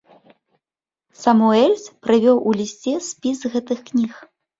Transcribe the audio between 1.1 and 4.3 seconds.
Самуэльс прывёў у лісце спіс гэтых кніг.